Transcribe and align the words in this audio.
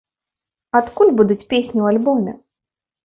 Адкуль 0.79 1.13
будуць 1.19 1.39
песні 1.51 1.73
ў 1.81 1.87
альбоме? 1.93 2.31